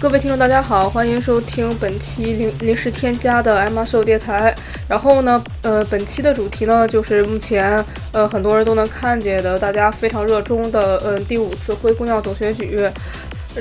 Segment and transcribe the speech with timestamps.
[0.00, 4.54] 各位听众大家好，欢迎收听本期临临时添加的艾玛秀电台。
[4.88, 12.88] 然后呢，呃，本期的主题呢，就是目前呃很多人都能看见的，大家非常热衷的，嗯，第五次灰姑娘总选举。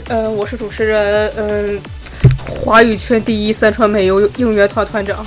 [0.07, 1.79] 嗯，我是主持人，嗯，
[2.47, 5.25] 华语圈第一三川美优应援团团长。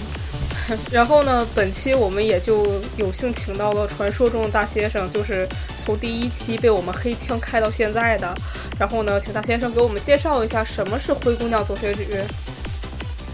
[0.91, 5.47] 然后呢，本期我们也就有幸请到了传说中的大先生，就是
[5.85, 8.35] 从第一期被我们黑枪开到现在的。
[8.79, 12.09] 然后呢，请大先生给我们介绍一下什么是灰姑娘总选举。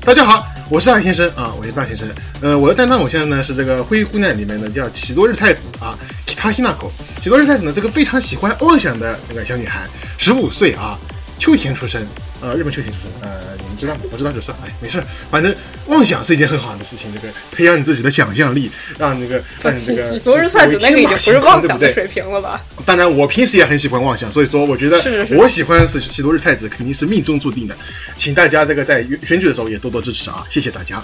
[0.03, 2.09] 大家好，我是大先生啊，我是大先生。
[2.41, 6.91] 呃，我的担当偶像呢是这个灰姑娘里面的叫启多日太子啊，Kitahinako。
[7.23, 9.87] 启多日太子呢，这个非常喜欢妄想的那个小女孩，
[10.19, 10.99] 十五岁啊，
[11.41, 12.07] 秋田出生，
[12.43, 13.41] 呃，日本秋田出生，呃。
[13.63, 15.55] 你们知道吗不知道就算，哎，没事，反正
[15.87, 17.11] 妄想是一件很好的事情。
[17.15, 22.61] 这个培养你自己的想象力，让那个让你这个昨日太子那个已经不是妄想的水平了吧？
[22.85, 27.77] 当然，我平时也很喜欢妄想，所以说我觉得我喜欢是喜多日太子肯定是命中注定的。
[28.17, 31.03] 请大家这个在选举的时候也多多支持啊，谢谢大家。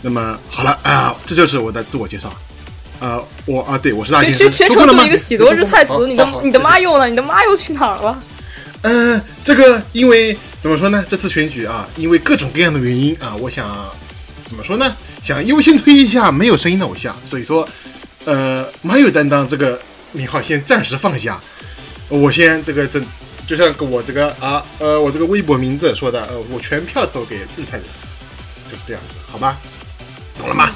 [0.00, 2.32] 那么好了啊，这就是我的自我介绍。
[3.00, 4.50] 呃，我啊，对我是大先生。
[4.50, 7.06] 全程就一个喜多日太子，你的你的妈又呢？
[7.08, 8.18] 你的妈又去哪儿了？
[8.82, 10.36] 嗯，这个因为。
[10.58, 11.04] 怎么说呢？
[11.06, 13.88] 这次选举啊，因为各种各样的原因啊，我想
[14.46, 14.96] 怎么说呢？
[15.22, 17.68] 想优先推一下没有声音的偶像，所以说，
[18.24, 21.40] 呃，马有担当这个名号先暂时放下。
[22.08, 23.00] 我先这个这，
[23.46, 27.84] 就像我这个啊，呃，我这个微博名字说的，呃，我全票投给日菜的，
[28.68, 29.56] 就是这样子，好吧？
[30.36, 30.72] 懂了吗？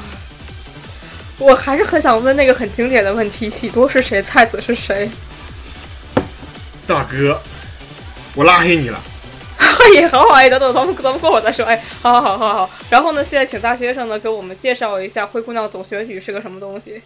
[1.39, 4.23] 我还是很想问那个很经典的问题：喜多是谁？
[4.23, 5.11] 菜子是谁？
[6.87, 7.41] 大哥，
[8.41, 8.99] 我拉黑你了。
[9.95, 11.63] 也好好哎，等等，咱们咱们过会儿再说。
[11.67, 12.71] 哎，好好好好好。
[12.89, 17.03] 然后呢，现在请大先生呢给我们介绍一下灰姑娘总选举是个什么东西。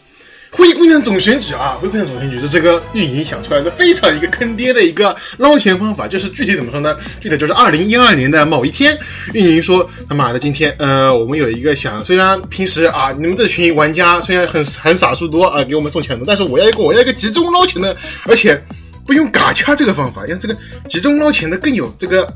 [0.53, 6.07] 灰姑娘总选举啊，灰姑娘总选举是这个运营想出来的非常一个坑爹的一个捞钱方法。
[6.07, 6.97] 就是具体怎么说呢？
[7.21, 8.97] 具体就是二零一二年的某一天，
[9.33, 17.97] 运营说他妈的今天呃，我们有一个想，虽然平时啊你们这群玩家虽然很很傻数多啊，给我们送钱的，但是我要一个我要一个集中捞钱的，
[18.29, 18.63] 而且
[19.07, 20.57] 不用嘎掐这个方法，让这个
[20.89, 22.33] 集中捞钱的更有这个。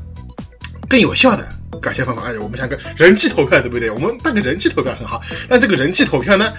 [0.89, 1.47] 更有效的
[1.79, 3.91] 感谢方法，哎，我们想个人气投票，对不对？
[3.91, 6.51] 我们办个人气投票很好，但这个人气投票呢，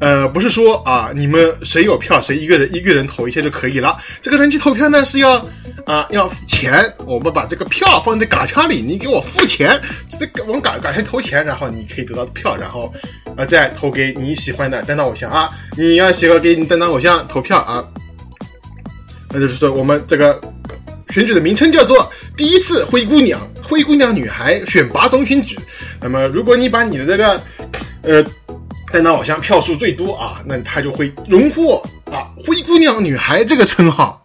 [0.00, 3.94] 呃，不是说啊，你们谁有票谁一个人一个人投一下就可以了。
[4.22, 5.36] 这个人气投票呢是要
[5.84, 12.90] 啊要钱，我们把这个票放在嘎枪里，你给我付钱，这个往嘎嘎枪投钱，然后你可以得到票，然后
[13.36, 17.84] 啊再投给你喜欢的担当偶像啊，你要喜欢给你担当偶像投票啊，
[19.34, 20.40] 那就是说我们这个
[21.10, 23.40] 选举的名称叫做第一次灰姑娘。
[23.62, 25.58] 灰姑娘女孩选拔总选举，
[26.00, 27.40] 那么如果你把你的这个，
[28.02, 28.22] 呃，
[28.92, 34.20] 担当偶像票数最多啊，那他就会荣获啊灰姑娘女孩这个称号。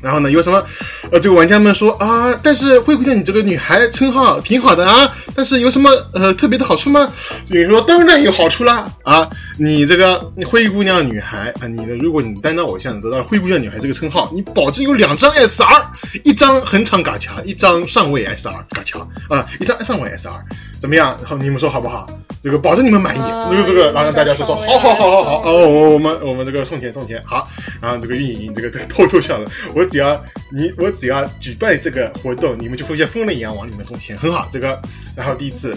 [0.00, 0.64] 然后呢，有什么？
[1.10, 7.10] 呃，这个玩家们说啊，但是灰姑娘你这个女孩称号挺好的啊，但是有什么呃特别的好处吗？
[7.48, 15.84] 你说当然有好处啦啊，你这个灰姑娘女孩啊，你的如果你担当偶像得到了灰姑娘女孩这个称号，你保证有两张 SR，
[16.24, 20.32] 一张横场嘎卡，一张上位 SR 嘎卡啊，一张上位 SR。
[20.80, 21.16] 怎么样？
[21.24, 22.06] 好，你们说好不好？
[22.42, 23.20] 这个保证你们满意。
[23.50, 25.50] 这个这个，然后大家说说，好好好好好。
[25.50, 27.48] 哦，我我们我们这个送钱送钱好。
[27.80, 29.50] 然后这个运营这个偷偷笑了。
[29.74, 30.12] 我只要
[30.52, 34.46] 你我只要举办这个活动，你们就会像疯了一样往里面送钱，很好。
[34.52, 34.78] 这个，
[35.16, 35.74] 然后第一次，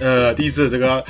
[0.00, 1.04] 呃，第一次这个，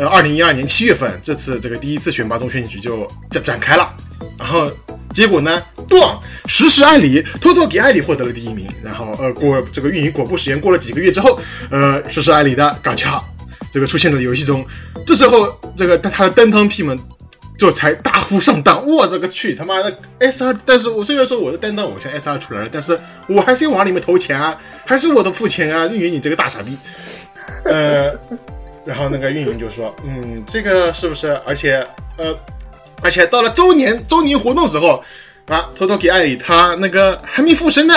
[0.00, 3.94] 呃，二零一二年七月份，这次这个第一次选拔中选举就展展开了。
[4.38, 4.70] 然后
[5.12, 5.62] 结果呢？
[5.90, 6.18] 断
[6.48, 8.66] 实时艾里偷偷给艾里获得了第一名。
[8.82, 11.38] 然后呃，过这个运营果不实验过了几个月之后，
[11.70, 13.22] 呃，实时艾里的嘎掐
[13.70, 14.64] 这个出现在游戏中。
[15.06, 16.98] 这时候这个他他的单汤 P 们
[17.58, 18.86] 就才大呼上当。
[18.86, 20.56] 我这个去他妈的 S 二！
[20.64, 24.56] 但是我虽然说我的担当偶像 S 二出来了，但是我还是要往里面投钱啊，
[24.86, 25.86] 还是我的付钱啊！
[25.88, 26.78] 运营你这个大傻逼。
[27.64, 28.12] 呃，
[28.90, 31.28] 然后那个运营就说，嗯，这个是不是？
[31.46, 32.36] 而且呃。
[33.02, 35.02] 而且到了周年周年活动时候，
[35.46, 37.94] 啊，偷偷给艾里他那个还没附身呢，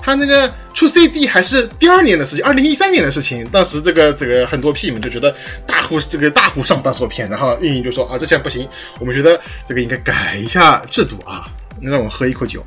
[0.00, 3.46] 他那个出 CD 还是第二年的事情，二零一三年的事情。
[3.50, 5.34] 当时这个这个很多 P 们就觉得
[5.66, 8.66] 大呼这个大呼上当受骗，然后运营就说啊，这钱不行，
[8.98, 11.44] 我们觉得这个应该改一下制度啊，
[11.82, 12.64] 让我喝一口酒。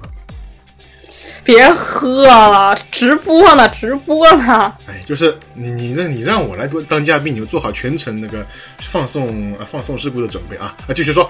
[1.44, 4.72] 别喝了，直播呢，直播呢。
[4.86, 8.46] 哎，就是你你让你让我来做当嘉宾，你就做好全程那个
[8.80, 10.94] 放送放送事故的准备啊啊！
[10.94, 11.30] 继续说。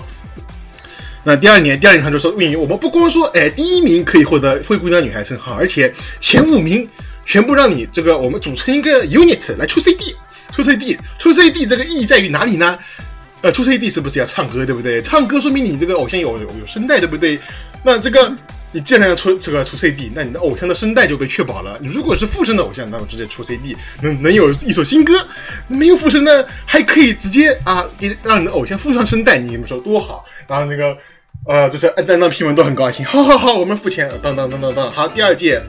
[1.23, 6.87] 那第二年，第二年他就说运营，我们不光说哎第一名可以获得灰姑娘女孩称号，而且前五名
[7.25, 10.15] 全部让你这个我们组成一个 unit 来出 CD，
[10.51, 12.77] 出 CD，出 CD 这个意义在于哪里呢？
[13.41, 15.01] 呃，出 CD 是不是要唱歌，对不对？
[15.01, 17.39] 唱歌说明你这个偶像有有声带，对不对？
[17.83, 18.31] 那这个。
[18.73, 21.77] 你既然要出这个出 CD，那你的偶像的声带就被确保了。
[21.81, 25.13] 你如果是附身的偶像，那么直接出 CD，能能有一首新歌；
[25.67, 30.23] 没有附身的，还可以直接啊，给让你的偶像附上声带，你们说多好？
[30.47, 30.97] 然后那个
[31.45, 35.61] 呃，就是担当批文都很高兴，好好好，我们付钱，当当当当当，好，第二届，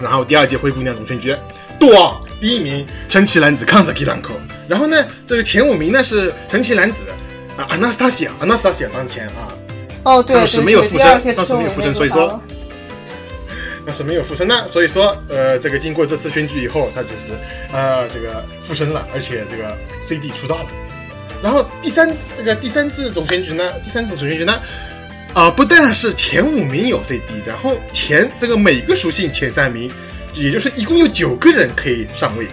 [0.00, 1.36] 然后第二届灰姑娘总选举，
[1.78, 4.34] 多第一名神奇男子康泽基兰口，
[4.68, 7.10] 然后呢，这个前五名呢是神奇男子
[7.56, 9.54] 啊，Anastasia，Anastasia 当前啊。
[10.02, 12.40] 哦，对， 当时没有附身，当时没有附身，所以说，
[13.84, 17.32] 当时没有附身呢，所以说，呃，这个经过这次选举以后，他就是
[17.72, 20.66] 呃这个附身了，而且这个 CD 出道了。
[21.42, 24.60] 然后第三这个第三次总选举呢，第三次总选举呢，
[25.32, 29.90] 啊，不但是前五名有 CD，然后前这个每个属性前三名，
[30.34, 32.46] 也就是一共有九个人可以上位。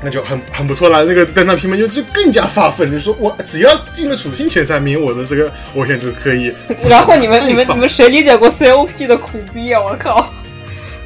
[0.00, 1.04] 那就很很不错了。
[1.04, 6.54] 那个担当评分就就更加发奋，就是说我只要进了属性前三名，我的这个偶像就可以。
[6.88, 9.80] 然后你们你们你们谁理解过 COP 的苦逼啊？
[9.80, 10.32] 我靠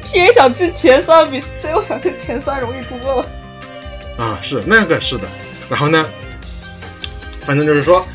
[0.05, 3.27] ！PA 想进前三比 CO 想进前三容易多了。
[4.15, 5.27] 啊，是那个是的。
[5.69, 6.07] 然后呢，
[7.41, 8.05] 反正就是说，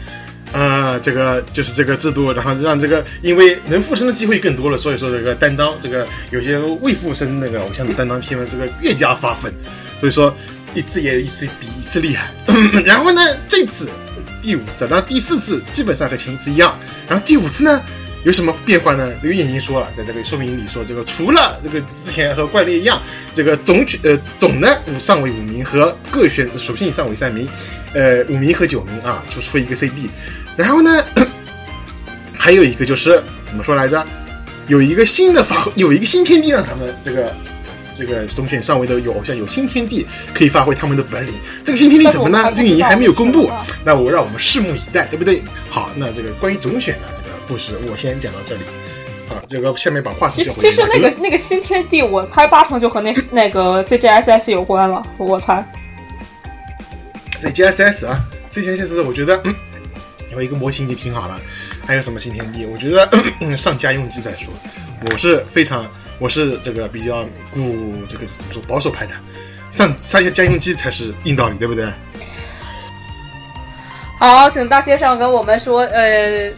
[0.53, 9.53] 呃，这个就是这个制度，然后让这个因为能附身的机会更多了，所以说这个担当这个有些未附身那个偶像的担当评论这个越加发奋，
[9.99, 10.33] 所以说。
[10.75, 12.31] 一次也一次比一次厉害，
[12.85, 13.89] 然后呢，这次
[14.43, 16.79] 第五次，然后第四次基本上和前一次一样，
[17.09, 17.83] 然后第五次呢
[18.25, 19.11] 有什么变化呢？
[19.23, 23.01] 刘颖莹说了，在这个说明里说，这个除了这个之前和惯例一样，
[23.35, 27.49] 这个总取呃总的五上位五名和各选属性上位三名，
[27.95, 30.09] 呃五名和九名啊，就出一个 CD，
[30.57, 31.05] 然后呢
[32.37, 34.05] 还有一个就是怎么说来着？
[34.67, 37.35] 有一个新的发有一个新天地让他们这个。
[37.99, 41.35] 这个总选上位的有偶像有新天地可以发挥他们的本领，
[41.65, 42.49] 这个新天地怎么呢？
[42.57, 43.51] 运营还没有公布，
[43.85, 45.43] 那我让我们拭目以待，对不对？
[45.69, 48.61] 好，那这个关于总选的这个故事，我先讲到这里。
[49.29, 55.69] 啊，这个下面把话题交给其实那个那个新天地，我猜八成就和那那个 CGSS 有关了，我猜。
[57.43, 59.43] CGSS 啊，CGSS 我觉得
[60.31, 61.41] 有一个模型就挺好了，
[61.85, 62.65] 还有什么新天地？
[62.65, 63.11] 我觉得
[63.59, 64.53] 上家用机再说，
[65.11, 65.85] 我是非常。
[66.19, 69.13] 我是这个比较固这个怎么说保守派的，
[69.71, 71.87] 上上下家用机才是硬道理，对不对？
[74.19, 76.51] 好，请大先生跟我们说，呃，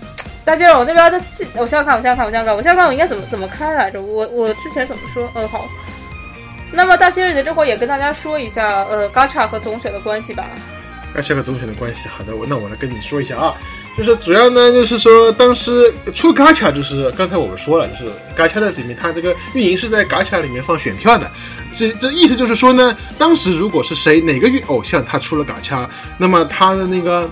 [0.47, 1.21] 大先生，我那边的，
[1.55, 4.01] 我想想看，我想想看，我想想看，我想想看，我应该怎么怎么开来着？
[4.01, 5.31] 我我之前怎么说？
[5.35, 5.69] 嗯，好。
[6.73, 10.47] 那么大先生，你这会儿也跟大家说一下，呃，嘎查和总选的关系吧。
[11.13, 13.55] 嘎查和总选的关系，好的，我那我来跟你说一下啊。
[14.03, 21.31] 就是主要呢，就是说当时出嘎卡，就是刚才我们说了，就是嘎卡的里面，它这个运营是在嘎卡里面放选票的。
[21.71, 25.87] 这这意思就是说呢，当时如果是谁哪个偶像他出了嘎卡，
[26.17, 27.29] 那么他的那个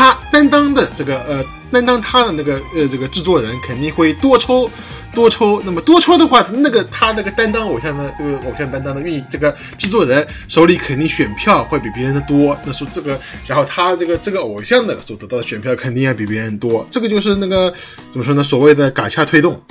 [0.00, 1.44] 他担当的这个呃。
[1.72, 4.68] 担当他的那个呃，这个制作人肯定会多抽，
[5.14, 5.62] 多抽。
[5.64, 12.58] 那么多抽的话，那个他那个担当偶像的这个偶像担当的运营这个制作人手里肯定选票会比别人的多。
[12.64, 16.84] 那说这个，然后他这个这个偶像的所得到的选票肯定要比别人多。
[16.90, 17.72] 这个就是那个
[18.10, 18.42] 怎么说呢？
[18.42, 19.62] 所谓的嘎下推动，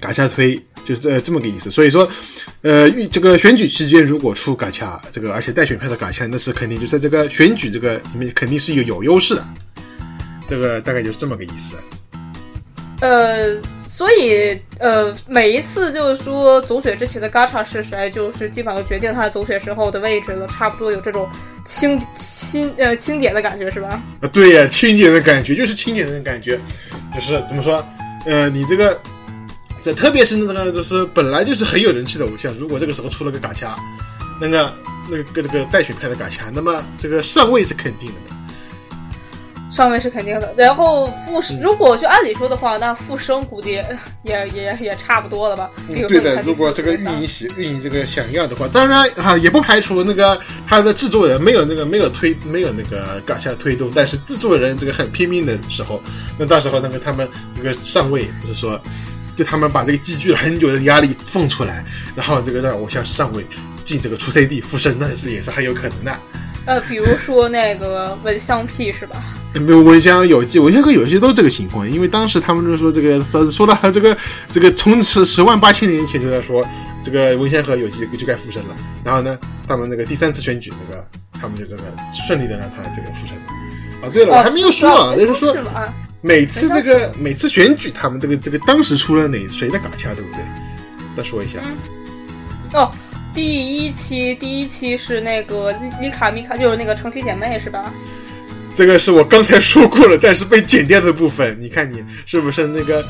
[0.00, 1.70] 嘎下推就是这这么个意思。
[1.70, 2.08] 所以说，
[2.62, 9.44] 呃，这个选举期间如果出嘎恰这个，而且带选票的嘎恰，那是肯定就在这个选举这个里面肯定是有有优势的。
[10.48, 11.76] 这个大概就是这么个意思。
[13.00, 13.56] 呃，
[13.88, 21.28] 所以呃，每一次就是说总选之前的嘎查是谁，就是基本上决定他总选时候的位置了，差不多有这种
[21.64, 24.00] 清清呃清点的感觉是吧？
[24.20, 26.60] 啊，对呀，清点的感觉就是清点的感觉，
[27.14, 27.84] 就是怎么说？
[28.24, 29.00] 呃，你这个
[29.82, 33.76] 这特别是那个就是本来就是很有人气的偶像，如果这个时候出了个嘎掐，
[34.40, 34.72] 那个
[35.10, 38.30] 那个这个带选派的嘎掐，那么这个上位是肯定的。
[39.70, 45.70] 上位是肯定的，然后复如果就按理说的话，那复生估计也 也也差不多了吧？
[45.88, 56.02] 对的，如果这个运营喜运营这个想要的话，当然啊也不排除那个他的制作人没有那个没有推没有那个嘎下推动，但是制作人这个很拼命的时候，
[56.38, 58.78] 那到时候那个他们这个上位就是说，
[59.34, 61.84] 就他们把这个积聚了很久的压力放出来，
[62.14, 63.46] 然后这个让偶像上位
[63.84, 66.16] 进这个出 CD 复生，那是也是很有可能的。
[66.64, 69.20] 呃，比如说那个蚊香屁是吧？
[69.54, 73.20] 没有蚊香有机，蚊香和有机都这个情况，因为当时他们就说这个，
[73.50, 74.16] 说到这个
[74.52, 76.64] 这个从十十万八千年前就在说
[77.02, 78.76] 这个蚊香和有机就该复生了。
[79.02, 79.36] 然后呢，
[79.66, 84.06] 他们那个第三次选举那个，他们就这个顺利的让他这个复生了。
[84.06, 85.52] 啊，对了，我还没有说啊，就是说
[86.22, 90.42] 每次这个每次选举，他们这个这个当时出了哪谁的嘎掐，对不对？
[91.16, 91.58] 再说一下。
[92.72, 92.90] 哦。
[93.34, 97.90] 第一期，第一期是那个丽卡米卡，就是那个成七姐妹是吧？
[98.74, 101.56] 这个是我刚才说过了，但是被剪掉的部分。
[101.58, 103.02] 你看你是不是那个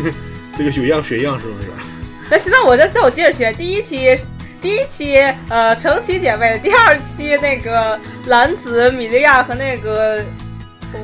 [0.54, 1.68] 这个有样学样，是不是？
[2.30, 3.50] 那行，那我再再我接着学。
[3.54, 4.14] 第一期，
[4.60, 5.16] 第一期
[5.48, 10.22] 呃成奇姐妹，第二期那个蓝子、米利亚和那个，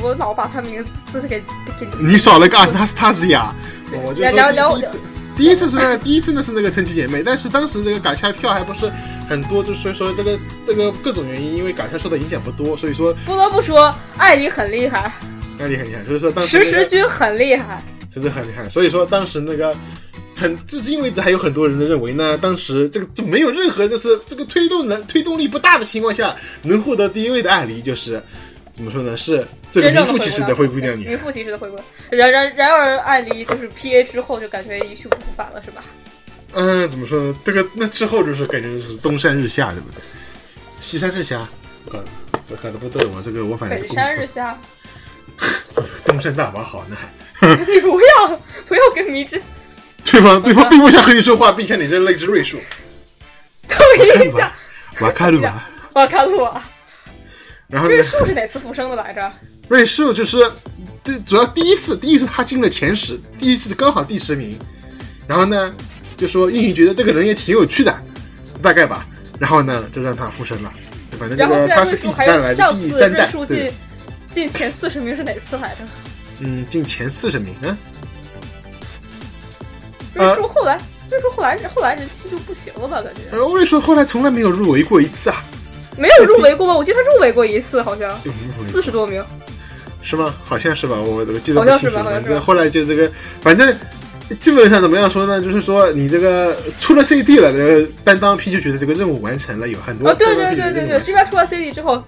[0.00, 1.40] 我老把他名字给
[1.78, 1.86] 给。
[2.00, 3.54] 你少了个阿纳斯塔西亚，
[3.92, 5.00] 我就说第一次。
[5.36, 8.90] 第一次是那个， 第一次呢是那个成奇姐妹，但是当时这个嘎恰票还不是
[9.28, 15.12] 很多，就所以说这个这个各种原因，因为嘎恰受的影响不多，所以说不得不说，艾莉很厉害，
[15.58, 19.76] 艾莉很厉害，所以说当时、石石君很厉害，真的很厉害，所以说当时那个
[20.34, 28.22] 很至今为止还有很多人都认为呢，当时这个就没有任何就是这个推动能推动力不大的情况下能获得第一位的艾莉就是
[28.76, 31.86] 怎么说呢是这个名副其实的灰姑娘女，名副其实的灰姑娘。
[32.10, 35.82] 然然然而艾莉就是 P A 之后就感觉一去不复返了，是吧？
[36.52, 37.36] 嗯，怎么说呢？
[37.42, 40.02] 这个那之后就是感觉就是东山日下，对不对？
[40.78, 41.48] 西山日下，
[41.86, 41.98] 我搞
[42.50, 44.58] 我搞的不对，我这个我反正北山日下，
[46.04, 47.48] 东山大王好呢还。
[47.66, 49.40] 你不要不要跟迷之，
[50.04, 52.60] 对方对方并不想和你说话，并且你扔了一只瑞树。
[53.66, 53.78] 等
[54.28, 54.52] 一下，
[55.00, 55.62] 瓦卡鲁瓦，
[55.94, 56.62] 瓦卡鲁瓦。
[57.68, 59.32] 然后瑞树是哪次复生的来着？
[59.68, 60.38] 瑞树就是
[61.02, 64.56] 这主要第一次，第一次他进了前十，第一次刚好第十名。
[65.26, 65.74] 然后呢，
[66.16, 67.92] 就说运营觉得这个人也挺有趣的，
[68.62, 69.04] 大概吧。
[69.40, 70.72] 然后呢，就让他复生了。
[71.18, 72.72] 反正这个他是第几代来的？
[72.74, 73.30] 第三代。
[73.48, 73.72] 对。
[74.32, 75.78] 进前四十名是哪次来着？
[76.40, 77.76] 嗯，进前四十名嗯。
[80.14, 80.78] 瑞树后来，
[81.10, 83.02] 瑞树后来后来人气就不行了吧？
[83.02, 83.22] 感觉。
[83.32, 85.42] 呃瑞树后来从来没有入围过一次啊。
[85.96, 86.76] 没有入围过吗？
[86.76, 88.10] 我记得他入围过一次，好像
[88.68, 89.24] 四十多名，
[90.02, 90.34] 是吗？
[90.44, 91.96] 好像是吧，我我记得不清楚。
[92.04, 93.10] 反正后来就这个，
[93.40, 93.74] 反正
[94.38, 95.40] 基本上怎么样说呢？
[95.40, 100.08] 就是说你这个出了 CD 了，这个担当 P 就觉得这个任务完成了，有很多。
[100.08, 102.02] 啊，对对对对对，这边出了 CD 之后，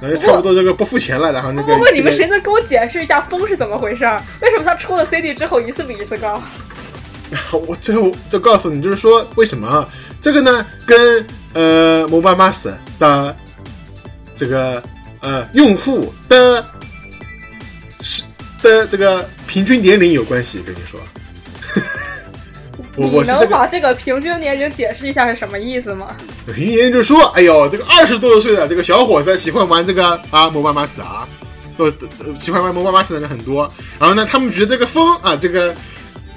[0.00, 1.72] 然后差不多这个不付钱了，然后那个。
[1.74, 4.04] 不过你们谁能给我解释一下风是怎么回事？
[4.40, 6.42] 为什么他出了 CD 之后一次比一次高？
[7.66, 9.86] 我最后就告诉你，就是说为什么
[10.20, 10.66] 这个呢？
[10.84, 13.36] 跟呃，Mobile Master 的
[14.36, 14.82] 这个
[15.20, 16.64] 呃用户的
[18.00, 18.22] 是
[18.62, 21.00] 的这个平均年龄有关系，跟你说。
[22.96, 26.16] 我你能把这个平均年龄解释一下是什么意思吗？
[26.46, 31.26] 平均年龄就是说，哎呦，这个二十多岁的这个小伙子喜欢玩这个啊，Mobile Master 啊，
[31.76, 31.90] 都
[32.34, 33.72] 喜欢玩 Mobile Master 的人很多。
[33.98, 35.74] 然后呢，他们觉得这个风啊，这个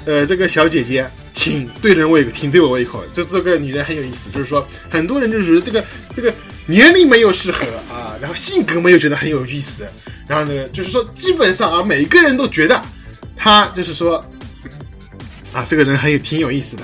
[0.06, 1.10] 呃，这个小姐姐。
[1.36, 3.04] 挺对人胃，挺对我胃口。
[3.12, 5.84] 这这个女人很有意思，就是说很多人就是这个
[6.14, 6.32] 这个
[6.68, 9.84] 年龄没有适合啊，然后性格没有觉得很有意思，
[10.28, 12.80] 然后呢，就是说基本上啊，每个人都觉得
[13.36, 14.24] 他就是说
[15.54, 16.84] 啊，这个人很有挺有意思的，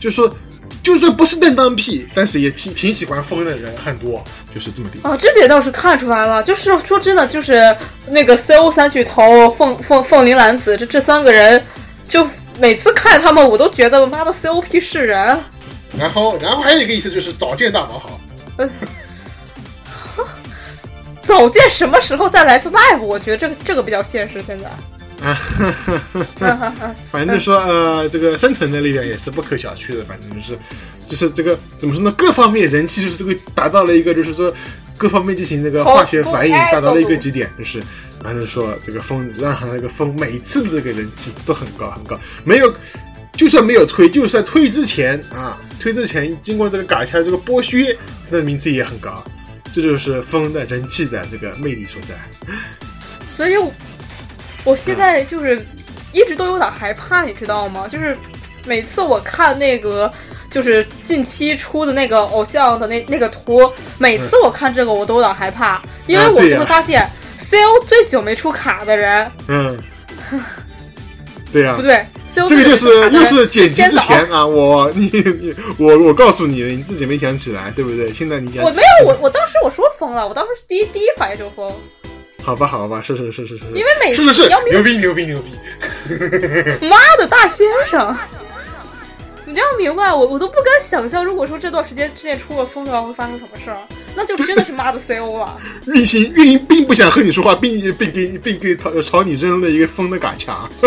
[0.00, 0.34] 就是说
[0.82, 5.06] 就算不是担当屁，但是也挺挺喜欢疯的人很多，就是这么的。
[5.06, 7.76] 啊，这点倒是看出来了，就是说真的，就是
[8.08, 11.62] 那个 C O 三巨头凤凤凤铃兰子这这三个人
[12.08, 12.26] 就。
[12.60, 15.16] 每次看他们，我都觉得妈的 COP 是人。
[15.96, 18.20] 然后，然后还有一个意思就是早见大王好。
[21.22, 23.00] 早见什么时候再来次 live？
[23.00, 24.42] 我觉得这个这个比较现实。
[24.44, 24.68] 现在。
[25.24, 25.38] 啊，
[27.12, 30.02] 反正就说呃，这个生存的力量也是不可小觑的。
[30.02, 30.58] 反正就是，
[31.06, 32.12] 就是这个怎么说呢？
[32.18, 34.52] 各方面人气就是这个达到了一个，就是说
[34.96, 37.80] 各方面进行那个化学反应，达到了一个极点，就是。
[38.22, 42.74] 反正说这个风让他那个风每次的这个人气都很高很高，没有，
[43.32, 47.96] 就算没有推，就算推之前啊，推之前经过这个嘎下这个剥削，
[48.28, 49.24] 他的名字也很高，
[49.72, 52.14] 这就是风的人气的这个魅力所在。
[53.30, 53.54] 所以，
[54.64, 55.64] 我现在就是
[56.12, 57.86] 一直都有点害怕，你知道吗？
[57.86, 58.16] 就是
[58.66, 60.12] 每次我看那个
[60.50, 67.08] 就是近期出的那个偶像的那那个图，每次我看这个我都有点害怕，因为我就会发现。
[67.48, 69.78] C O 最久没出卡的人，嗯，
[71.50, 75.06] 对呀，不对，C O 这个就是又是剪辑之前啊，我你
[75.40, 78.12] 你我我告诉你，你自己没想起来，对不对？
[78.12, 81.72] 现在你想，我没有，我我当时我说疯了，我当时第一第一反应就疯。
[82.42, 85.52] 好吧，好吧，是是是是是，因为每次是是牛逼牛逼牛逼，
[86.86, 88.14] 妈的大先生。
[89.46, 93.78] 你要明白，我我都不敢想象，如果说这段时间之内出个风的话，会发生什么事儿，
[94.18, 95.56] 那就真的是妈的 CO 了。
[95.86, 100.68] 运行运营并不想和你说话，并并给并给朝朝你扔了一个风的嘎墙。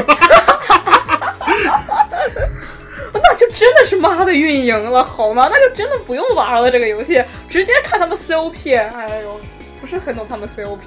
[3.14, 5.48] 那就真的是妈的运营了，好吗？
[5.50, 8.78] 那就真的不用玩了这个游戏，直接看他们 COP。
[8.78, 9.40] 哎呦，
[9.80, 10.78] 不是很懂他们 COP。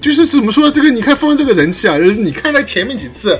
[0.00, 0.90] 就是怎么说这个？
[0.90, 3.36] 你看风这个人气啊，你看他前面几次。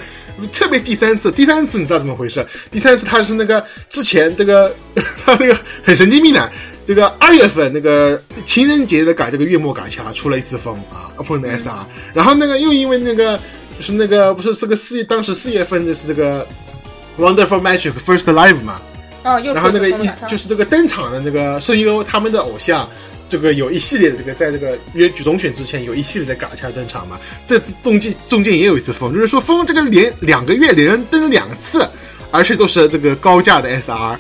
[0.53, 2.47] 特别第三次，第三次你知道怎么回事？
[2.71, 6.49] 第三次他是那个之前这个 他那个很神经病的，
[6.89, 13.39] 这个二月份那个情人节的改这个月末嘎卡出了一次风啊，风的 SR，然后那个又因为那个
[13.77, 16.49] 就是那个不是这个四月当时四月份就是这个
[17.19, 18.81] Wonderful Magic First Live 嘛，
[19.23, 22.89] 啊，又然后那个一就是这个登场的那个声优他们的偶像。
[23.29, 31.87] 这个有一系列的这个，在这个约举总选之前有一系列的嘎恰登场嘛，这中间中间也有一次风，就是说风这个连两个月连登两次，
[32.31, 34.17] 而且都是这个高价的 SR，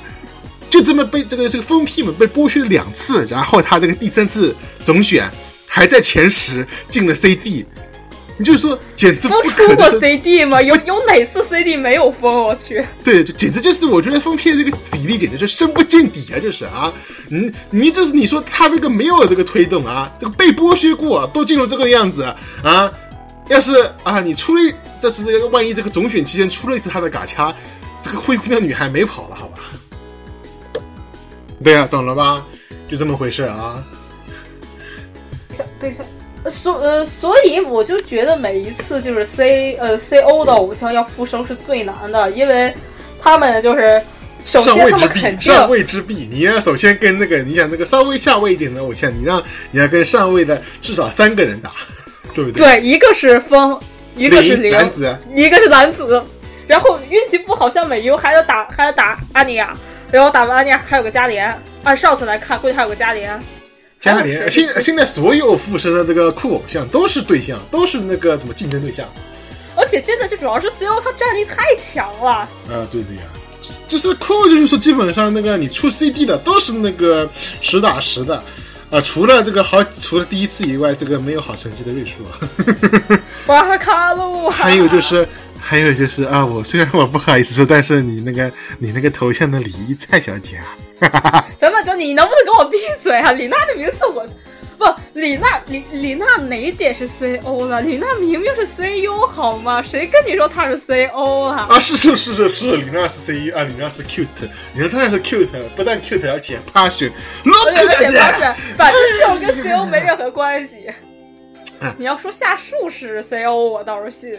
[0.71, 5.31] 就这么被这个这个疯批们被剥削了两次，然后他这个第三次总选
[5.67, 7.65] 还在前十进了 CD，
[8.37, 10.61] 你就说简直都不可出过 CD 吗？
[10.61, 12.45] 有有哪次 CD 没有封？
[12.45, 16.93] 我去，对，就简直就是我觉得封批的这个比例简直就深不见底啊，就是啊，
[17.31, 22.23] 你你这是你说他这个没有这个推动啊，这个被剥削过都进入这个样子
[22.63, 22.91] 啊，
[23.49, 23.73] 要是
[24.03, 24.61] 啊你出了
[25.01, 27.55] 这次这个万一这个总选期间出了一次他的嘎掐，
[28.03, 29.58] 这个灰姑娘女孩没跑了好吧？
[31.63, 32.45] 对呀、懂了吧？
[32.87, 33.85] 就这么回事啊。
[35.53, 36.05] 像对像。
[36.45, 42.73] 呃所呃，所以我就觉得每一次就是 C 呃 CO 的偶像要复生是最难的，因为
[43.21, 44.01] 他们就是
[44.45, 51.73] 首先上位之弊，他们肯定上位之弊，你要首先跟那个你想那个稍微下位一点的偶像，你让你要跟上位的至少三个人打，
[52.33, 52.65] 对不对？
[52.65, 53.79] 对，一个是风，
[54.15, 56.23] 一个是零零，男子，一个是男子，
[56.69, 59.77] 然后运气不好，像美优还要打还要打阿尼亚，
[60.11, 63.39] 然后打完阿尼亚还有个加连，按上次来看，估计还有个加连。
[64.01, 69.07] 加连，现现在所有附身的这个酷偶像都是对象，都是那个什么竞争对象
[69.77, 73.23] 而且现在就主要是 CO 他战力太强了，啊，对的呀。
[73.89, 77.29] 就是酷，就是说基本上那个你出 CD 的都是那个
[77.61, 78.43] 实打实的，
[78.89, 82.15] 啊，除了这个好，除了第一次以外，这个没有好成绩的瑞树。
[83.47, 84.55] 哇卡路啊！
[84.57, 85.29] 还有就是，
[85.69, 93.33] 还有就是啊，我虽然我不好意思说，但是你那个你那个头像的李一蔡小姐啊， 咱们讲，你能不能给我闭嘴啊？
[93.33, 94.27] 李娜的名字我
[94.79, 97.83] 不，李娜李李娜哪一点是 CO 了？
[97.83, 99.83] 李娜明明是 CU 好吗？
[99.83, 101.67] 谁跟你说她是 CO 啊？
[101.69, 104.27] 啊，是是是是是，李娜是 C 啊，李娜是 cute，
[104.75, 107.11] 李娜当然是 cute，不但 cute，而且 passion。
[107.45, 111.93] 而且而且不 look 是 at，反正就跟 CO 没任何关系哎。
[111.99, 114.31] 你要说夏树是 CO，我倒是信。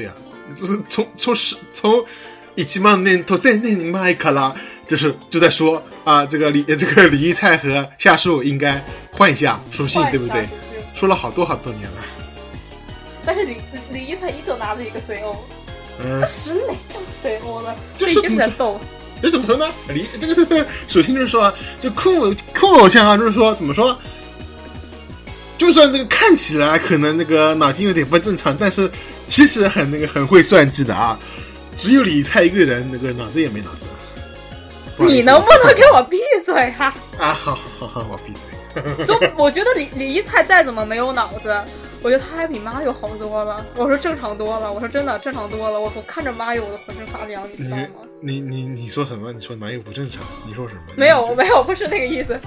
[0.00, 0.14] 对啊，
[0.54, 2.02] 就是从从十从
[2.54, 4.54] 一起万年头三年麦克拉，
[4.88, 10.48] 就是就在说啊，这个李这个李一菜和夏树应该换一下属性，对不对
[10.94, 11.98] 说了好多好多年了，
[13.26, 13.56] 但是李
[13.92, 15.36] 李一才依旧拿了一个 CO，
[16.02, 17.76] 嗯他，使哪个 CO 了？
[17.98, 18.80] 就是在动。
[19.20, 19.68] 这怎么说呢？
[19.92, 20.46] 李这个是
[20.88, 23.98] 首先就是说啊，就酷酷偶像啊，就是说怎么说？
[25.58, 28.90] 就算这个看起来可能那个脑筋有点不正常，但是
[29.30, 31.18] 其实很那个很会算计的啊。
[31.76, 33.86] 只有李菜一个人那个脑子也没脑子。
[34.98, 36.92] 你能不能给我闭嘴啊？
[37.16, 37.32] 啊？
[37.32, 39.06] 好好好好，我闭嘴。
[39.06, 41.56] 就我觉得李李一菜再怎么没有脑子，
[42.02, 43.64] 我觉得他还比妈友好多了。
[43.76, 45.80] 我说正常多了，我说真的正常多了。
[45.80, 47.84] 我我看着妈友我都浑身发凉，你知道吗？
[48.20, 49.32] 你你你你说什么？
[49.32, 50.22] 你说哪有不正常？
[50.46, 50.80] 你说什么？
[50.96, 52.38] 没有没有，不是那个意思，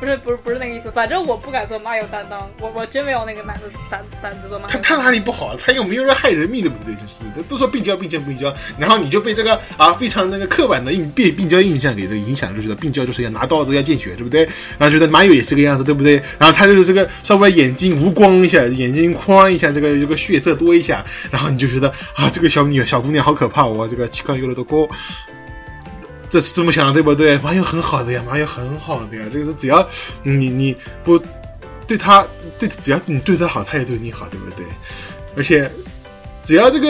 [0.00, 0.90] 不是不是不是那个意思。
[0.90, 4.66] 反正我不敢做妈友担当，我我真没有那个胆子胆胆子做妈。
[4.68, 5.56] 他他哪里不好？
[5.56, 6.94] 他又没有人害人命，对不对？
[6.94, 14.44] 就是的，都说病娇病娇病娇，然后你就被这个啊非常那个刻板的印病病娇印象给这个影响，就觉得病娇就是要拿刀子要见血，对不对？
[14.78, 16.22] 然后觉得马友也是这个样子，对不对？
[16.38, 24.88] 然后他就是这个稍微眼睛无光一下，眼睛框一下，这个这个血色多一下，然后你就觉得啊这个小女小姑娘好可怕，我这个气高有了多。
[26.28, 27.38] 这是这么想的，对不对？
[27.38, 29.86] 马友很好的呀，马友很好的呀，这个是只要
[30.22, 31.18] 你你不
[31.86, 32.26] 对他
[32.58, 34.66] 对，只要你对他好，他也对你好，对不对？
[35.36, 35.70] 而且
[36.44, 36.88] 只要这个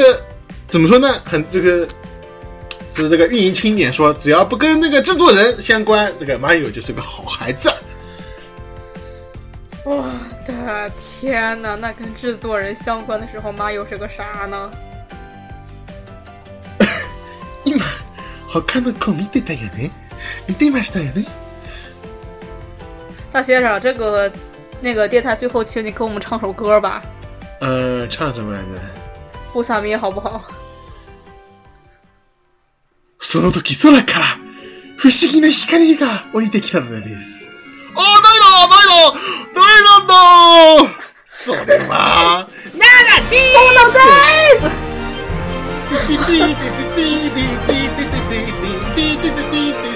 [0.68, 1.08] 怎么说呢？
[1.24, 1.86] 很这个
[2.90, 7.70] 是这个运营清点说，只要不跟那个制作人相关，这个马友就是个好孩子。
[9.84, 10.10] 我
[10.46, 14.70] 的天呐，那跟制作人相关的时候，妈友是个啥呢？
[18.47, 19.91] 他の子見てたよね？
[20.47, 21.25] 見てましたよね？
[23.31, 24.31] 大先生，这个
[24.81, 27.01] 那个电台最后，请你给我们唱首歌吧，
[27.59, 28.79] 呃，唱什么来着？
[29.55, 30.41] 乌萨米好不好？
[33.19, 34.25] その時空から
[34.97, 37.49] 不思議な光が降りてきたのです。
[37.95, 39.13] あー、誰だ誰だ
[39.55, 40.13] 誰なんだ
[41.25, 44.86] それは、 ナナティ我
[45.88, 49.88] 滴滴滴滴滴滴滴滴滴滴滴滴滴滴滴滴滴，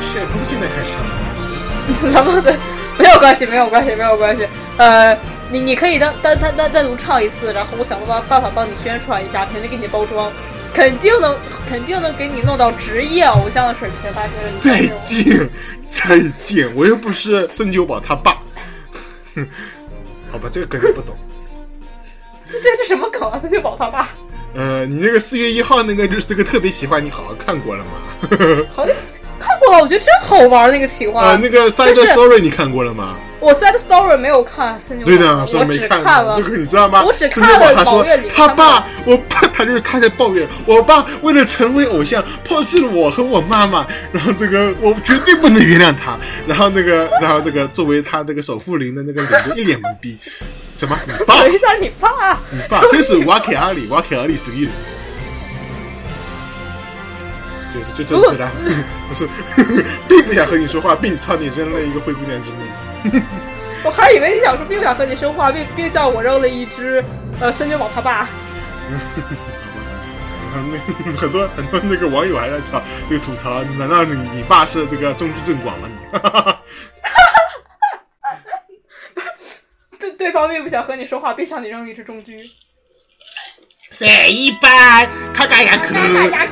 [0.00, 2.12] 是不是现在开始？
[2.12, 2.54] 咱们的
[2.98, 4.46] 没有关系，没有关系，没有关系。
[4.76, 5.16] 呃，
[5.50, 10.30] 你你可以单单单单单独唱一次，然后我想办法办法帮你宣传一下，肯定给你包装，
[10.72, 11.36] 肯定能
[11.68, 14.12] 肯定能给你弄到职业偶像的水平。
[14.14, 15.50] 大先生，再见，
[15.86, 18.38] 再见，我又不是孙九宝他爸。
[20.30, 21.16] 好吧，这个梗你不懂。
[22.50, 23.38] 这这这什么梗啊？
[23.38, 24.08] 孙九宝他爸。
[24.54, 27.90] 呃，你那个四月一号那个就是这个特别喜欢，你好好看过了吗？
[28.74, 28.94] 好像
[29.38, 31.22] 看过了，我觉得真好玩那个企划。
[31.22, 33.16] 呃，那个 Side Story 你看过了吗？
[33.40, 36.36] 我 Side Story 没有看，对的，说没看过。
[36.36, 37.02] 这个你知道吗？
[37.02, 46.16] 我只看了他说他爸，我爸他就是他在抱怨，我爸为了成为偶像抛弃了我和我妈妈，然后这个我绝对不能原谅他。
[46.46, 50.16] 然后那个，然后这个作为他这个守护灵的那个脸就一脸懵逼。
[50.76, 50.96] 什么？
[51.06, 51.42] 你爸？
[51.42, 52.38] 等一下，你爸？
[52.50, 54.72] 你爸就是瓦凯阿里，瓦凯阿里死一人，
[57.74, 58.50] 就是就真是的，
[59.08, 59.28] 不是，
[60.08, 63.20] 并不想和你说话，并朝你扔了一个灰姑娘之墓。
[63.84, 67.04] 我还以为你想说并不想和你说话，并并向我扔了一只
[67.40, 68.28] 呃森久保他爸。
[70.54, 75.88] 那很多很多那个网友还在吵，这个吐槽，难道你你爸是这个中居正广吗？
[75.88, 76.18] 你？
[80.22, 82.48] 对方并不想和你说话，便向你扔了一只中狙。
[83.98, 85.92] 哎，一般，他嘎呀哭，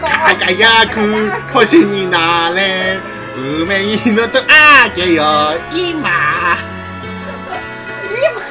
[0.05, 1.01] 他嘎呀哭，
[1.49, 2.97] 可惜你哪来？
[3.37, 6.59] 后面一路都啊，给哟一马。
[8.11, 8.43] 一马，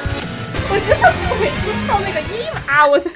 [0.70, 3.10] 我知道他每次唱那个一马，我才。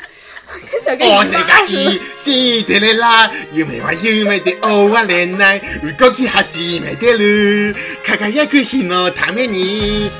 [1.01, 5.05] 哦，你个伊是的嘞啦，有没有有没得偶尔
[5.39, 5.59] 来？
[5.83, 10.11] 如果去哈姐妹的路，看看也可以喏，你。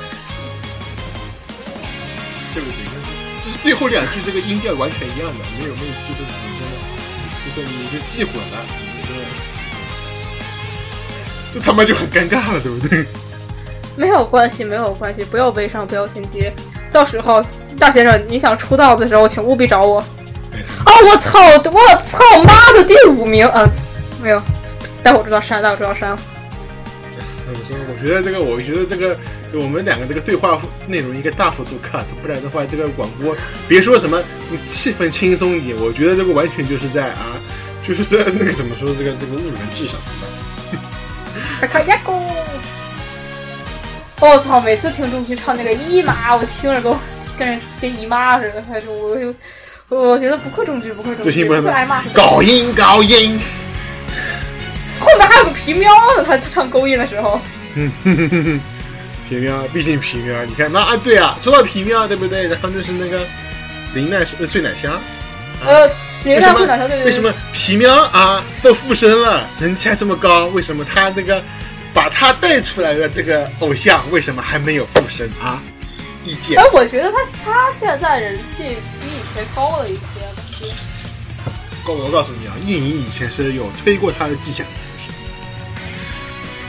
[3.65, 6.73] 最后两句这个音调完全一样的，没有没有，就是怎么说呢？
[7.43, 8.63] 就是你就记混了，
[8.95, 9.13] 就是
[11.51, 13.03] 这他妈就很尴尬了，对不对？
[13.95, 16.51] 没有关系，没有关系，不要悲伤，不要心急。
[16.91, 17.43] 到时候
[17.79, 19.97] 大先生你想出道的时候，请务必找我。
[19.97, 20.93] 啊！
[21.09, 21.39] 我操！
[21.41, 22.19] 我操！
[22.43, 23.67] 妈的，第五名啊！
[24.21, 24.39] 没有，
[25.01, 26.19] 待会儿知道删，待会儿知道删了。
[27.45, 27.77] 怎么说？
[27.87, 29.15] 我觉得这个，我觉得这个。
[29.53, 33.33] 就我们两个这个对话内容应该大幅度 cut，不然的话，这个广播
[33.69, 34.21] 别说什么
[34.67, 37.39] 气氛轻松一点，我觉得这个完全就是在啊，
[37.81, 41.69] 就是在那个怎么说这个这个误人智商怎么办？
[41.69, 42.19] 卡卡呀咕！
[44.19, 44.59] 我操！
[44.59, 46.97] 每次听钟馗唱那个姨妈，我听着都
[47.37, 49.33] 跟人跟姨妈似的，还是我就
[49.87, 52.01] 我觉得不愧钟馗，不愧钟馗，不挨骂。
[52.13, 53.39] 高音高音，
[55.05, 57.39] 后面还有个皮喵呢，他他唱勾音的时候。
[59.27, 62.47] 皮喵，毕竟皮喵，你看那啊，对啊，说到皮喵，对不对？
[62.47, 63.25] 然后就是那个
[63.93, 65.01] 林奈睡睡奶香，
[65.65, 65.87] 呃，
[66.23, 70.45] 林奈睡奶香，为什么皮喵啊都附身了，人气还这么高？
[70.47, 71.41] 为什么他那个
[71.93, 75.61] 把他带出来的这个偶像，为什么还没有附身啊？
[76.23, 76.59] 意见？
[76.59, 80.67] 哎，我觉得他他现在人气比以前高了一些，感觉。
[81.83, 84.65] 告我告诉你啊，运营以前是有推过他的迹象。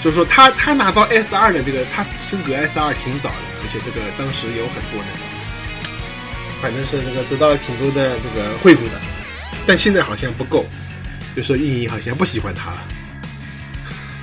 [0.06, 5.08] 就是说，他他拿到 S 二的这个，他升格 S 二挺早的，而且这个当时有很多人，
[6.62, 8.92] 反正是这个得到了挺多的这个惠顾的，
[9.66, 10.64] 但现在好像不够，
[11.34, 12.84] 就是运营好像不喜欢他了。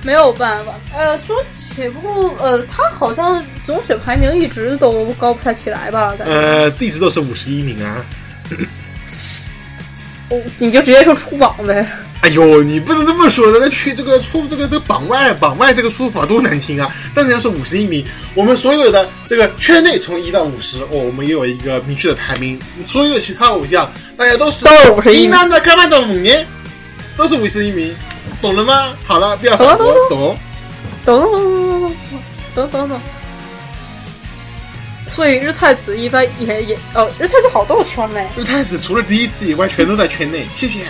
[0.02, 6.14] 没有办法，呃，说起不过，呃，他好像总选排名一直都高不太起来吧？
[6.20, 8.02] 呃，一直都是五十一名啊。
[10.30, 11.86] 哦，你就直接说出榜呗。
[12.24, 16.90] 哎呦，你不能这么说的，那去这个出这个这个榜外榜外这个输法多难听啊！
[17.14, 18.02] 但你要是五十一名，
[18.34, 22.58] 我们所有的这个圈内从一到五十，哦，我们也有一个明确的排名。
[22.82, 25.94] 所有其他偶像，大家都是到五十一名，的看不，
[27.14, 27.94] 都是五十一名，
[28.40, 28.94] 懂了吗？
[29.04, 30.38] 好了，不要反驳，懂，
[31.04, 31.92] 懂懂懂懂懂
[32.54, 33.00] 懂懂懂。
[35.06, 38.26] 所以日菜子一般也也哦，日菜子好多圈嘞。
[38.34, 40.46] 日菜子除了第一次以外，全都在圈内。
[40.56, 40.86] 谢谢。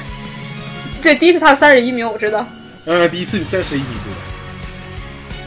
[1.04, 2.46] 对，第一次他是三十一名，我知道。
[2.86, 3.88] 呃，第一次比三十一名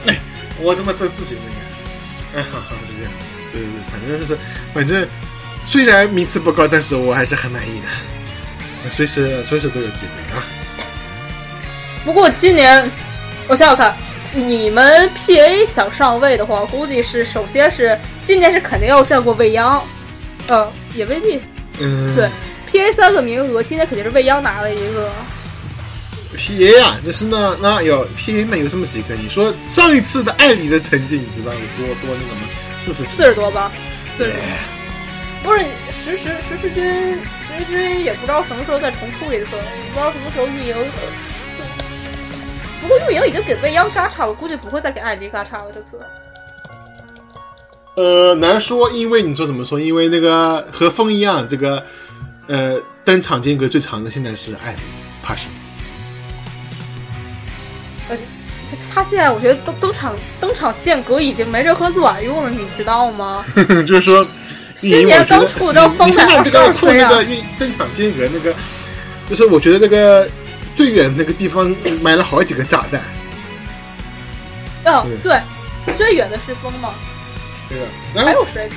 [0.05, 0.13] 对。
[0.13, 0.19] 哎，
[0.61, 2.39] 我怎么这自己那个？
[2.39, 3.11] 哎，好好就这样。
[3.51, 4.37] 对对对，反正就是，
[4.71, 5.07] 反正
[5.63, 8.91] 虽然名次不高，但是我还是很满意的。
[8.91, 10.45] 随时随时都有机会啊。
[12.05, 12.87] 不过今年，
[13.47, 13.95] 我想想看，
[14.35, 19.83] 你们 PA 想上位的话，估计是首先是今年是肯定要战过未央，
[20.49, 21.41] 呃，也未必。
[21.79, 22.15] 嗯。
[22.15, 22.29] 对
[22.69, 25.11] ，PA 三个名额，今年肯定是未央拿了一个。
[26.37, 28.57] P A 啊，但是呢，那有 P A 们？
[28.59, 29.15] 有这么几个？
[29.15, 32.47] 你说上一次的艾里的成绩，你知道有多多那个吗？
[32.77, 33.71] 四十四十多吧，
[34.15, 34.33] 四十。
[35.43, 39.47] 不是实时实时军，实时军也不知道什么时候再重出一次，
[39.93, 40.75] 不知道什么时候运营。
[42.81, 45.65] 不过运营已经给未央嘎叉了，估计不会再给艾迪嘎叉了。
[45.73, 45.99] 这次。
[47.95, 49.79] 呃，难说，因为你说怎么说？
[49.79, 51.83] 因为那个和风一样，这个
[52.47, 52.79] 呃。
[53.07, 54.81] 登场间隔最长的现在是艾迪，
[55.23, 55.47] 怕什，
[58.97, 63.45] 他他现在我觉得登登场登场间隔已经没任何卵用了，你知道吗？
[63.87, 64.25] 就是说，
[64.75, 68.55] 新年刚出的风你看看这个扣岁啊那个运登场间隔那个，
[69.29, 70.27] 就是我觉得这个
[70.75, 71.69] 最远那个地方
[72.01, 72.99] 埋了好几个炸弹，
[74.85, 75.39] 嗯，对，
[75.95, 76.95] 最远的是风吗，
[77.69, 77.85] 对的。
[78.15, 78.67] 然后还有谁？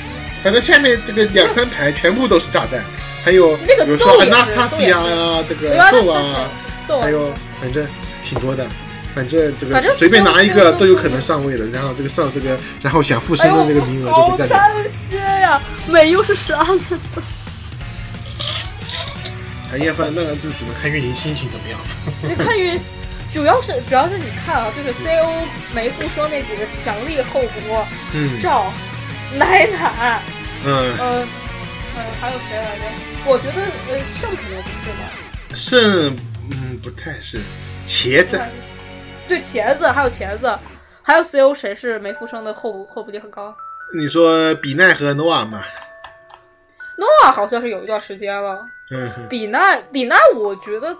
[0.42, 2.84] 反正下面这个两三排全部都是炸弹，
[3.24, 6.50] 还有那个比如说咒也是 Anastasia 呀，这个揍啊，咒啊，
[6.86, 7.86] 咒啊还有反正
[8.22, 8.66] 挺多的。
[9.14, 14.56] 反正这个随便拿一个都都有可能上位的，然后这个上这个，然后想复生的那个名额就被占掉。
[14.56, 15.60] 哎呦好担心呀！
[15.88, 17.00] 美又是啥呢？
[19.72, 21.86] 哎呀，反正那这只能看运营心情怎么样了。
[22.22, 22.78] 你看运，
[23.32, 25.32] 主要是主要是你看啊，就是 CO
[25.72, 28.72] 没复说那几个强力后补，嗯赵、
[29.36, 30.20] 奶奶，
[30.64, 31.26] 嗯，呃，
[31.96, 32.82] 呃，还有谁来着？
[33.26, 35.02] 我觉得呃，胜肯定不是吧？
[35.54, 36.16] 胜
[36.50, 37.40] 嗯不太是
[37.86, 38.40] 茄子，
[39.30, 40.58] 对，茄子还有茄子，
[41.02, 43.54] 还有 CO 谁是没复生的后补后补力很高？
[43.94, 45.62] 你说比奈和诺瓦嘛？
[46.98, 48.60] 诺瓦好像是有一段时间了。
[48.92, 50.94] 嗯哼，比奈，比奈，我觉得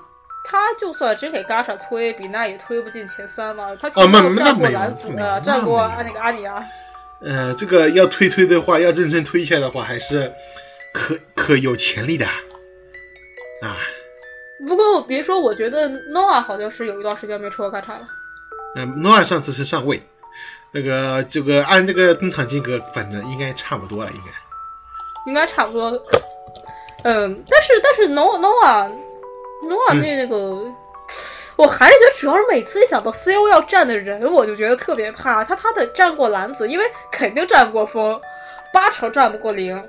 [0.44, 3.76] 他就算真给 Gasha 推，比奈也推不进前三嘛。
[3.80, 6.64] 他前面有战过那没有兰子，没有战过那个阿尼亚。
[7.20, 10.32] 呃，这个要推推的话，要认真推一下的话，还是
[10.94, 13.76] 可可有潜力的啊。
[14.66, 18.08] 不过别说，我觉得诺瓦好像是有一段时间没出过 Gasha 了。
[18.76, 20.02] 嗯，诺尔上次是上位，
[20.72, 24.32] 那个这个按这个登场金额，反正应该差不多了，应该。
[25.26, 25.90] 应该差不多。
[27.02, 28.90] 嗯，但是但是 no Nova
[29.64, 30.36] Nova 嗯那个，
[31.56, 35.44] 我还是觉得主要是每次一想到 CO 要站的人，我就觉得特别怕。
[35.44, 38.20] 他他得站过篮子，因为肯定站不过风，
[38.72, 39.82] 八成站不过零。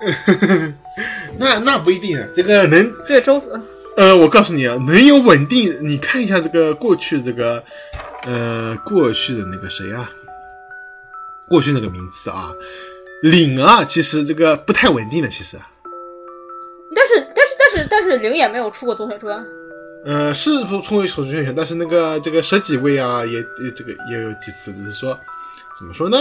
[1.38, 3.60] 那那不一定啊，这个能对，周子，
[3.96, 7.62] 呃，我告诉你啊，能有稳定，你看一下这个过去这个
[8.22, 10.10] 呃过去的那个谁啊，
[11.48, 12.52] 过去那个名字啊，
[13.22, 15.58] 领啊，其实这个不太稳定的，其实。
[16.94, 19.44] 但是但是但是但是领也没有出过总选传。
[20.04, 25.18] 呃，是不冲为首选选，但是那个这个十几位啊，也也这个也有几次，只是说
[25.78, 26.18] 怎么说呢？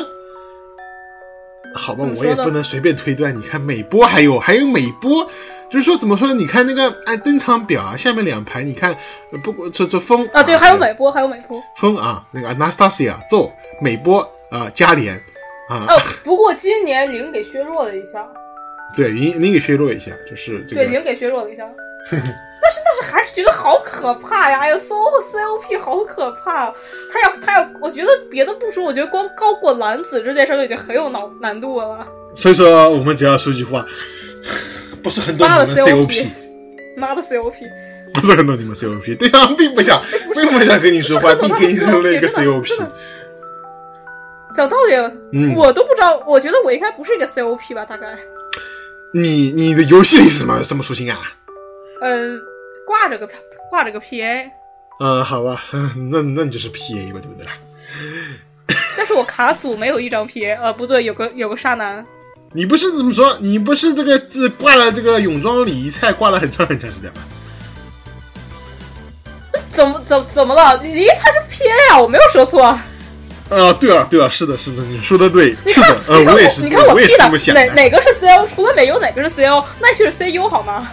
[1.74, 3.36] 好吧我也不能随便推断。
[3.38, 5.30] 你看美波还有还有美波，
[5.70, 6.34] 就是说怎么说呢？
[6.34, 8.98] 你看那个按登场表啊，下面两排，你看
[9.32, 11.62] 呃不过这这风啊，对，还有美波，还有美波。
[11.78, 15.16] 风啊，那个 Anastasia 奏美波啊，加连
[15.70, 18.28] 啊，哦，不过今年零给削弱了一下，
[18.96, 21.64] 对，您您给削弱一下，就是这个对，个零给削弱了一下。
[22.62, 24.60] 但是但是还是觉得好可怕呀！
[24.60, 26.72] 哎呀，so COP 好可怕。
[27.12, 32.06] 他要他要，我觉得别的不说，我觉得光高过蓝子这件事就已经很有难难度了。
[32.36, 33.86] 所以说我们只要说一句话，
[35.04, 36.28] 不是很懂你们 COP。
[36.98, 37.54] 妈的 COP，
[38.14, 40.00] 不是很懂你们 COP，对啊，并不想，
[40.36, 42.88] 并不想跟你说话，并给你扔了一个 COP。
[44.56, 44.96] 讲道理，
[45.32, 48.20] 嗯我都不知道，我觉得我应该不是一个 COP 吧，大概，
[49.14, 51.18] 你你的游戏里是什么什么属性啊？
[52.02, 52.38] 呃，
[52.92, 53.30] 挂着个
[53.70, 54.52] 挂着个 PA，
[55.00, 57.48] 啊，好吧，嗯 那那你就是 PA 吧，对不对？
[58.98, 62.06] 但是我卡组没有一张 PA，呃，不对，有个有个沙男，
[62.52, 63.38] 你不是怎么说？
[63.40, 67.22] 你不是这个字挂了这个泳装礼仪菜挂了很长很长时间吗？
[69.72, 70.76] 怎么怎怎么了？
[70.84, 72.62] 礼仪菜是 PA 啊，我没有说错。
[72.64, 77.66] 啊，对啊，对啊，是的，是的，你说的对，是的，，呃，我也是，你看我也是记得这么想的。
[77.66, 78.46] 哪哪个是 CO？
[78.54, 79.64] 除了美优，哪个是 CO？
[79.80, 80.92] 那就是 CU 好吗？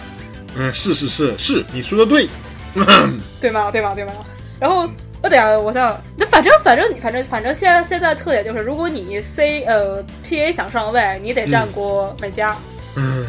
[0.55, 2.27] 嗯，是是是是，你说的对。
[3.41, 3.71] 对吗？
[3.71, 3.93] 对吗？
[3.95, 4.11] 对吗？
[4.59, 4.87] 然后
[5.21, 12.55] 我等下我想，那反正反正反正反正现在现在特点就是，如果你 C 呃 PA 想上位，你得战过美嘉、
[12.95, 13.25] 嗯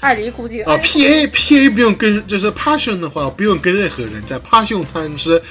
[0.00, 5.42] 艾黎，估计啊，PA PA 不用跟，就是 Passion 的话不用跟任何人，在 Passion 他们是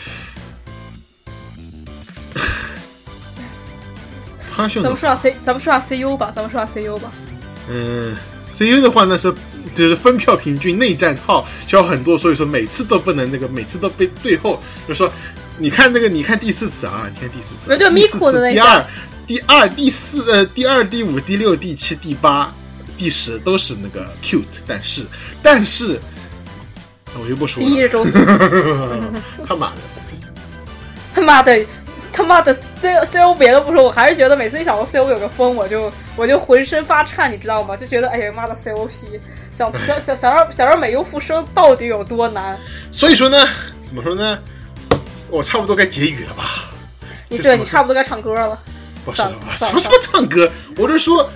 [4.56, 7.12] Passion 咱们说下 C，咱们说下 CU 吧，咱们说下 CU 吧。
[7.70, 8.16] 嗯
[8.50, 9.34] ，CU 的话那是
[9.74, 15.12] 就是分票平均，内战号消很多，所以说每次都不能那个，每次都被最后就是说，
[15.58, 18.56] 你看那个，你看第四次啊，你看第四次，那就第四 Miku 的那个。
[18.56, 18.86] 次第二、
[19.28, 22.54] 第二、第四呃，第二、第五、第六、第七、第八、
[22.98, 25.06] 第十都是那个 cute，但是
[25.44, 26.00] 但是
[27.20, 28.14] 我就不说了，第一是周子，
[29.46, 29.78] 他妈的，
[31.14, 31.66] 他妈的，
[32.14, 37.78] 他妈的 C C O 别的不说，我还是觉得每次一想到 C O 有个风，我就我就浑身发颤，你知道吗？
[37.78, 39.22] 就觉得哎呀妈的 C O P，
[39.54, 42.58] 想想想想让想让美优复生到底有多难？
[42.92, 43.38] 所以说呢，
[43.86, 44.40] 怎么说呢？
[45.30, 46.72] 我差不多该结语了吧？
[47.30, 48.58] 你这你差不多该唱歌了。
[49.06, 51.30] 不是什么什么唱歌，我是说，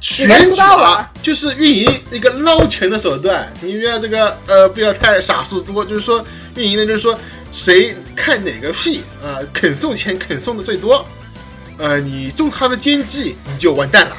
[0.00, 3.52] 选举啊，就是运营一个捞钱的手段。
[3.60, 6.24] 你不要这个呃，不要太傻数多，就是说
[6.56, 7.16] 运营的，就是说
[7.52, 11.06] 谁看哪个戏啊，肯送钱肯送的最多，
[11.78, 14.16] 呃，你中他的奸计，你就完蛋了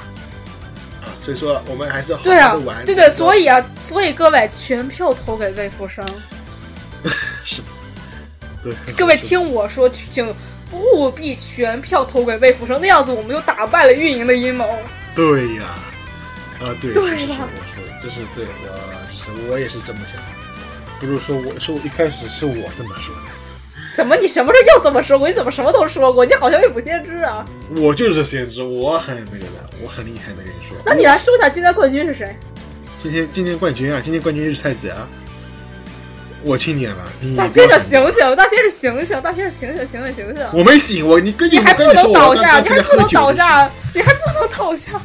[1.02, 1.10] 啊。
[1.20, 2.86] 所以说，我们还是好好的玩。
[2.86, 6.06] 对对，所以啊，所以各位全票投给魏福生。
[7.44, 7.62] 是。
[8.64, 8.74] 对。
[8.96, 10.34] 各位听我说，请
[10.72, 14.78] 务必全票投给魏福生，那样子我们就打败了运营的阴谋。
[15.16, 15.64] 对呀，
[16.60, 20.22] 啊对，对是我说的，这是对我是我也是这么想，
[21.00, 23.22] 不是说我说一开始是我这么说的，
[23.98, 25.28] 怎么你什么时候又这么说过？
[25.28, 26.24] 你怎么什么都说过？
[26.24, 27.44] 你好像未卜先知啊！
[27.78, 30.78] 我就是先知，我很那个的，我很厉害的跟你说。
[30.86, 32.38] 那你来说一下今天冠军是谁？
[33.02, 35.10] 今天今天冠军啊，今天冠军是太子啊。
[36.44, 36.96] 我亲你了，
[37.36, 40.46] 大先生醒醒，大先生醒醒，大先生醒醒醒醒醒醒！
[40.54, 45.02] 我没醒，我你根据你还不能倒下，你还不能倒下，你还不能倒下。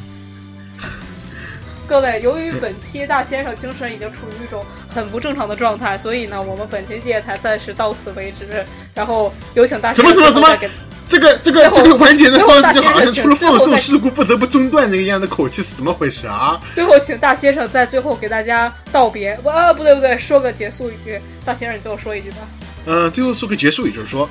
[1.93, 8.65] 各位，由于本期大先生精神已经处于一种很不正常的状态，所以呢，我们本期电台暂时到此为止。
[8.95, 10.15] 然后有请大先生。
[10.15, 10.71] 怎么什么什么？
[11.07, 16.59] 这个这个这个完结的方式就好像出了放送事故不得不中断那个样的口气是怎么回事啊？
[16.73, 19.37] 最后，请大先生在最后给大家道别。
[19.43, 21.21] 不啊，不对不对，说个结束语。
[21.45, 22.39] 大先生，你最后说一句吧。
[22.87, 24.27] 呃，最后说个结束语，就是说，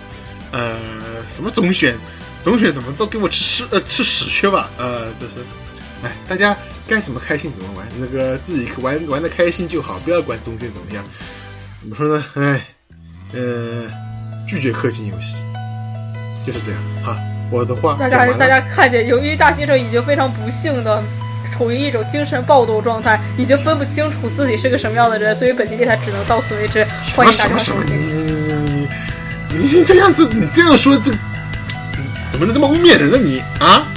[0.52, 0.80] 呃，
[1.28, 1.96] 什么总选，
[2.42, 4.72] 总选怎么都给我吃屎呃吃屎去吧。
[4.80, 5.34] 呃，这是，
[6.04, 6.56] 哎，大家
[6.88, 11.04] 该怎么开心怎么玩，那个自己玩玩的开心就好，不要管中间怎么样。
[11.82, 12.26] 怎么说呢？
[12.36, 12.62] 哎，
[13.34, 13.90] 呃，
[14.48, 15.44] 拒绝氪金游戏。
[16.44, 17.16] 就是这样哈，
[17.52, 21.04] 我的话，大家大家看见，由于大先生已经非常不幸的
[21.52, 26.84] 处于一种精神暴动状态，已经分不清楚自己是个什么样的人，所以本期电台只能到此为止。
[27.16, 27.96] 欢迎大家收听。
[27.96, 31.12] 你你你你这样子，你这样说，这
[32.32, 33.18] 怎么能这么污蔑人呢？
[33.20, 33.88] 你啊？